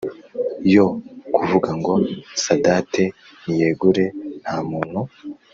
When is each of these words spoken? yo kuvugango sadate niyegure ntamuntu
yo 0.73 0.85
kuvugango 1.33 1.93
sadate 2.43 3.03
niyegure 3.43 4.05
ntamuntu 4.41 4.99